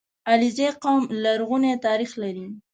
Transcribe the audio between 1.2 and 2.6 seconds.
لرغونی تاریخ لري.